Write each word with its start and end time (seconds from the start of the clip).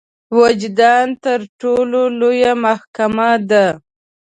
وجدان 0.39 1.07
تر 1.23 1.39
ټولو 1.59 2.01
لويه 2.19 2.53
محکمه 2.63 3.31
ده. 3.49 3.65